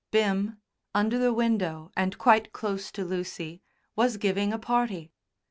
[0.09, 0.57] Bim,
[0.95, 3.61] under the window and quite close to Lucy,
[3.95, 5.11] was giving a party.